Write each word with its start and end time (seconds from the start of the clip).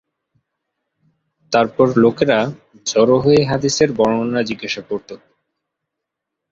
তারপর 1.51 1.87
লোকেরা 1.97 2.39
জড়ো 2.85 3.17
হয়ে 3.19 3.41
হাদীসের 3.49 3.89
বর্ণনা 3.97 4.41
জিজ্ঞাসা 4.49 4.81
করত। 4.89 5.09